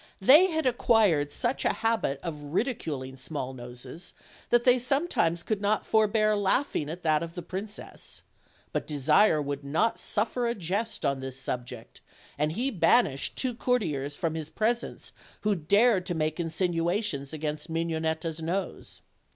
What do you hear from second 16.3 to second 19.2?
insinuations against Mignonetta's nose.